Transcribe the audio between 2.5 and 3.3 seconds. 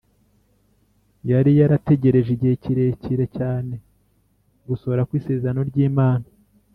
kirekire